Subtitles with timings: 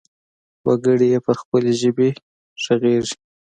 [0.65, 2.09] وګړي يې پر خپلې ژبې
[2.65, 3.15] ګړيږي.